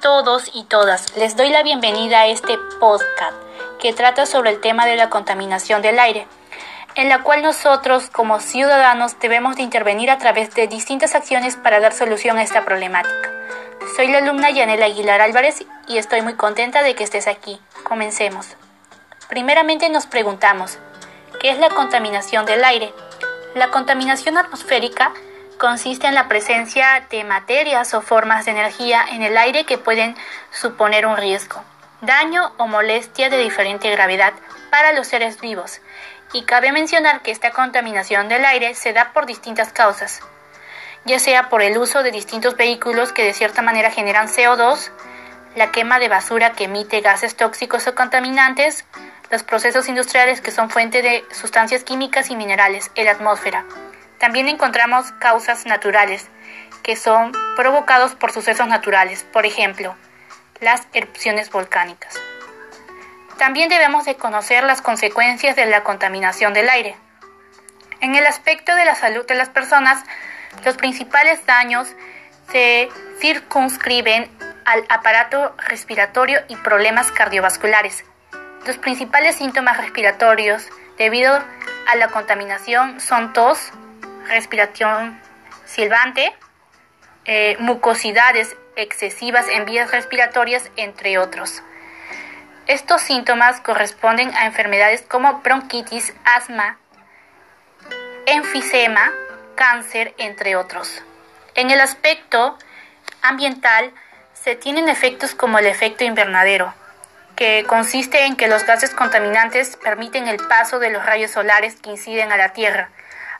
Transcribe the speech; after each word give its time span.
todos 0.00 0.50
y 0.54 0.64
todas, 0.64 1.16
les 1.16 1.36
doy 1.36 1.50
la 1.50 1.62
bienvenida 1.62 2.20
a 2.20 2.26
este 2.26 2.58
podcast 2.80 3.36
que 3.80 3.92
trata 3.92 4.26
sobre 4.26 4.50
el 4.50 4.60
tema 4.60 4.86
de 4.86 4.96
la 4.96 5.10
contaminación 5.10 5.80
del 5.80 5.98
aire, 5.98 6.26
en 6.94 7.08
la 7.08 7.22
cual 7.22 7.42
nosotros 7.42 8.10
como 8.10 8.40
ciudadanos 8.40 9.18
debemos 9.20 9.56
de 9.56 9.62
intervenir 9.62 10.10
a 10.10 10.18
través 10.18 10.54
de 10.54 10.66
distintas 10.66 11.14
acciones 11.14 11.56
para 11.56 11.80
dar 11.80 11.92
solución 11.92 12.36
a 12.38 12.42
esta 12.42 12.64
problemática. 12.64 13.32
Soy 13.96 14.08
la 14.08 14.18
alumna 14.18 14.50
Yanela 14.50 14.86
Aguilar 14.86 15.20
Álvarez 15.20 15.64
y 15.86 15.98
estoy 15.98 16.22
muy 16.22 16.34
contenta 16.34 16.82
de 16.82 16.94
que 16.94 17.04
estés 17.04 17.26
aquí. 17.26 17.60
Comencemos. 17.84 18.56
Primeramente 19.28 19.88
nos 19.88 20.06
preguntamos, 20.06 20.78
¿qué 21.40 21.50
es 21.50 21.58
la 21.58 21.70
contaminación 21.70 22.44
del 22.44 22.64
aire? 22.64 22.92
La 23.54 23.70
contaminación 23.70 24.36
atmosférica 24.36 25.12
consiste 25.58 26.06
en 26.06 26.14
la 26.14 26.28
presencia 26.28 27.04
de 27.10 27.24
materias 27.24 27.92
o 27.92 28.00
formas 28.00 28.44
de 28.44 28.52
energía 28.52 29.04
en 29.10 29.22
el 29.22 29.36
aire 29.36 29.64
que 29.64 29.76
pueden 29.76 30.16
suponer 30.50 31.04
un 31.04 31.16
riesgo, 31.16 31.62
daño 32.00 32.52
o 32.56 32.66
molestia 32.68 33.28
de 33.28 33.38
diferente 33.38 33.90
gravedad 33.90 34.32
para 34.70 34.92
los 34.92 35.08
seres 35.08 35.40
vivos. 35.40 35.80
Y 36.32 36.44
cabe 36.44 36.72
mencionar 36.72 37.22
que 37.22 37.32
esta 37.32 37.50
contaminación 37.50 38.28
del 38.28 38.44
aire 38.44 38.74
se 38.74 38.92
da 38.92 39.12
por 39.12 39.26
distintas 39.26 39.72
causas, 39.72 40.20
ya 41.04 41.18
sea 41.18 41.48
por 41.48 41.62
el 41.62 41.76
uso 41.76 42.02
de 42.02 42.12
distintos 42.12 42.56
vehículos 42.56 43.12
que 43.12 43.24
de 43.24 43.32
cierta 43.32 43.62
manera 43.62 43.90
generan 43.90 44.28
CO2, 44.28 44.90
la 45.56 45.72
quema 45.72 45.98
de 45.98 46.08
basura 46.08 46.52
que 46.52 46.64
emite 46.64 47.00
gases 47.00 47.34
tóxicos 47.34 47.86
o 47.88 47.94
contaminantes, 47.94 48.84
los 49.30 49.42
procesos 49.42 49.88
industriales 49.88 50.40
que 50.40 50.52
son 50.52 50.70
fuente 50.70 51.02
de 51.02 51.24
sustancias 51.32 51.82
químicas 51.82 52.30
y 52.30 52.36
minerales 52.36 52.90
en 52.94 53.06
la 53.06 53.12
atmósfera, 53.12 53.64
también 54.18 54.48
encontramos 54.48 55.12
causas 55.12 55.66
naturales, 55.66 56.28
que 56.82 56.96
son 56.96 57.32
provocados 57.56 58.14
por 58.14 58.32
sucesos 58.32 58.66
naturales, 58.66 59.24
por 59.32 59.46
ejemplo, 59.46 59.94
las 60.60 60.86
erupciones 60.92 61.50
volcánicas. 61.50 62.18
También 63.36 63.68
debemos 63.68 64.04
de 64.04 64.16
conocer 64.16 64.64
las 64.64 64.82
consecuencias 64.82 65.54
de 65.54 65.66
la 65.66 65.84
contaminación 65.84 66.54
del 66.54 66.68
aire. 66.68 66.96
En 68.00 68.16
el 68.16 68.26
aspecto 68.26 68.74
de 68.74 68.84
la 68.84 68.94
salud 68.94 69.26
de 69.26 69.34
las 69.34 69.48
personas, 69.48 70.02
los 70.64 70.76
principales 70.76 71.44
daños 71.46 71.88
se 72.50 72.88
circunscriben 73.20 74.30
al 74.64 74.84
aparato 74.88 75.54
respiratorio 75.68 76.40
y 76.48 76.56
problemas 76.56 77.12
cardiovasculares. 77.12 78.04
Los 78.66 78.76
principales 78.78 79.36
síntomas 79.36 79.76
respiratorios 79.76 80.68
debido 80.98 81.32
a 81.86 81.96
la 81.96 82.08
contaminación 82.08 83.00
son 83.00 83.32
tos, 83.32 83.72
respiración 84.28 85.20
silbante, 85.64 86.34
eh, 87.24 87.56
mucosidades 87.58 88.56
excesivas 88.76 89.46
en 89.48 89.64
vías 89.64 89.90
respiratorias, 89.90 90.70
entre 90.76 91.18
otros. 91.18 91.62
Estos 92.66 93.02
síntomas 93.02 93.60
corresponden 93.60 94.34
a 94.34 94.46
enfermedades 94.46 95.02
como 95.02 95.40
bronquitis, 95.40 96.14
asma, 96.24 96.78
enfisema, 98.26 99.12
cáncer, 99.54 100.14
entre 100.18 100.56
otros. 100.56 101.02
En 101.54 101.70
el 101.70 101.80
aspecto 101.80 102.56
ambiental 103.22 103.92
se 104.34 104.54
tienen 104.54 104.88
efectos 104.88 105.34
como 105.34 105.58
el 105.58 105.66
efecto 105.66 106.04
invernadero, 106.04 106.72
que 107.36 107.64
consiste 107.66 108.24
en 108.24 108.36
que 108.36 108.48
los 108.48 108.64
gases 108.64 108.94
contaminantes 108.94 109.76
permiten 109.76 110.28
el 110.28 110.38
paso 110.46 110.78
de 110.78 110.90
los 110.90 111.04
rayos 111.04 111.30
solares 111.30 111.76
que 111.76 111.90
inciden 111.90 112.32
a 112.32 112.36
la 112.36 112.52
Tierra, 112.52 112.90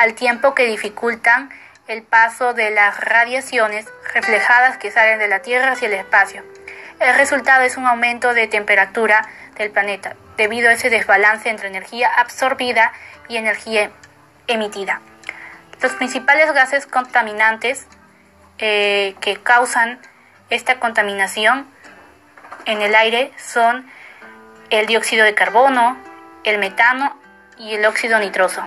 al 0.00 0.14
tiempo 0.14 0.54
que 0.54 0.64
dificultan 0.64 1.50
el 1.86 2.02
paso 2.02 2.54
de 2.54 2.70
las 2.70 2.98
radiaciones 3.00 3.84
reflejadas 4.14 4.78
que 4.78 4.90
salen 4.90 5.18
de 5.18 5.28
la 5.28 5.42
Tierra 5.42 5.72
hacia 5.72 5.88
el 5.88 5.92
espacio. 5.92 6.42
El 7.00 7.14
resultado 7.16 7.64
es 7.64 7.76
un 7.76 7.84
aumento 7.84 8.32
de 8.32 8.46
temperatura 8.46 9.28
del 9.58 9.70
planeta 9.70 10.16
debido 10.38 10.70
a 10.70 10.72
ese 10.72 10.88
desbalance 10.88 11.50
entre 11.50 11.68
energía 11.68 12.08
absorbida 12.16 12.92
y 13.28 13.36
energía 13.36 13.90
emitida. 14.46 15.02
Los 15.82 15.92
principales 15.92 16.50
gases 16.54 16.86
contaminantes 16.86 17.86
eh, 18.56 19.14
que 19.20 19.36
causan 19.36 19.98
esta 20.48 20.80
contaminación 20.80 21.66
en 22.64 22.80
el 22.80 22.94
aire 22.94 23.32
son 23.36 23.86
el 24.70 24.86
dióxido 24.86 25.26
de 25.26 25.34
carbono, 25.34 25.98
el 26.44 26.56
metano 26.56 27.20
y 27.58 27.74
el 27.74 27.84
óxido 27.84 28.18
nitroso. 28.18 28.66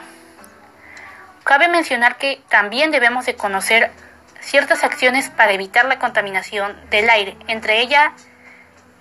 Cabe 1.43 1.67
mencionar 1.67 2.17
que 2.17 2.41
también 2.49 2.91
debemos 2.91 3.25
de 3.25 3.35
conocer 3.35 3.91
ciertas 4.39 4.83
acciones 4.83 5.29
para 5.29 5.51
evitar 5.51 5.85
la 5.85 5.99
contaminación 5.99 6.77
del 6.89 7.09
aire. 7.09 7.35
Entre 7.47 7.81
ellas 7.81 8.11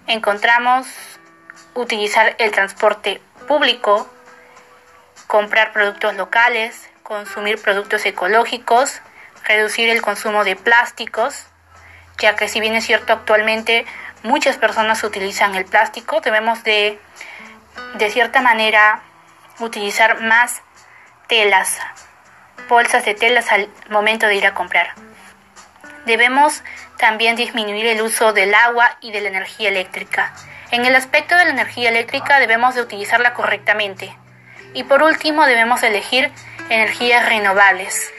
encontramos 0.07 0.87
utilizar 1.75 2.35
el 2.39 2.51
transporte 2.51 3.23
público, 3.47 4.11
comprar 5.27 5.73
productos 5.73 6.15
locales, 6.15 6.91
consumir 7.03 7.61
productos 7.61 8.05
ecológicos, 8.07 9.01
reducir 9.45 9.89
el 9.89 10.03
consumo 10.03 10.45
de 10.45 10.57
plásticos, 10.57 11.47
ya 12.19 12.37
que 12.37 12.49
si 12.49 12.61
bien 12.61 12.75
es 12.75 12.85
cierto 12.85 13.13
actualmente 13.13 13.87
muchas 14.23 14.57
personas 14.57 15.03
utilizan 15.05 15.55
el 15.55 15.65
plástico, 15.65 16.21
debemos 16.21 16.63
de 16.65 17.01
de 17.95 18.11
cierta 18.11 18.41
manera 18.41 19.03
utilizar 19.61 20.21
más 20.21 20.63
telas 21.27 21.79
bolsas 22.69 23.05
de 23.05 23.15
telas 23.15 23.51
al 23.53 23.69
momento 23.89 24.27
de 24.27 24.37
ir 24.37 24.47
a 24.47 24.55
comprar. 24.55 24.95
Debemos 26.07 26.63
también 26.99 27.37
disminuir 27.37 27.87
el 27.87 28.03
uso 28.03 28.33
del 28.33 28.55
agua 28.55 28.97
y 29.01 29.13
de 29.13 29.21
la 29.21 29.29
energía 29.29 29.69
eléctrica. 29.69 30.33
En 30.71 30.85
el 30.85 30.97
aspecto 30.97 31.37
de 31.37 31.45
la 31.45 31.51
energía 31.51 31.91
eléctrica 31.91 32.41
debemos 32.41 32.75
de 32.75 32.83
utilizarla 32.83 33.35
correctamente. 33.35 34.17
Y 34.75 34.85
por 34.85 35.03
último 35.03 35.45
debemos 35.47 35.83
elegir 35.83 36.31
energías 36.71 37.29
renovables. 37.29 38.11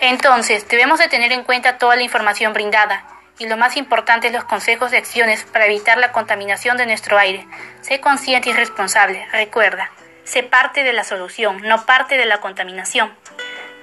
Entonces, 0.00 0.68
debemos 0.68 0.98
de 0.98 1.08
tener 1.08 1.32
en 1.32 1.44
cuenta 1.44 1.78
toda 1.78 1.96
la 1.96 2.02
información 2.02 2.52
brindada 2.52 3.04
y 3.38 3.46
lo 3.46 3.56
más 3.56 3.76
importante 3.76 4.28
es 4.28 4.32
los 4.32 4.44
consejos 4.44 4.90
de 4.90 4.98
acciones 4.98 5.44
para 5.44 5.66
evitar 5.66 5.98
la 5.98 6.12
contaminación 6.12 6.76
de 6.76 6.86
nuestro 6.86 7.18
aire. 7.18 7.46
Sé 7.80 8.00
consciente 8.00 8.50
y 8.50 8.52
responsable, 8.52 9.26
recuerda, 9.32 9.90
sé 10.24 10.42
parte 10.42 10.84
de 10.84 10.92
la 10.92 11.04
solución, 11.04 11.62
no 11.62 11.84
parte 11.86 12.16
de 12.16 12.26
la 12.26 12.40
contaminación. 12.40 13.12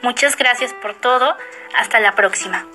Muchas 0.01 0.37
gracias 0.37 0.73
por 0.73 0.93
todo. 0.93 1.35
Hasta 1.75 1.99
la 1.99 2.13
próxima. 2.13 2.65